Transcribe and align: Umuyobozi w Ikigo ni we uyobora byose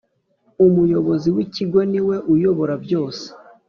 Umuyobozi 0.65 1.27
w 1.35 1.37
Ikigo 1.45 1.79
ni 1.91 2.01
we 2.07 2.15
uyobora 2.33 2.73
byose 2.83 3.25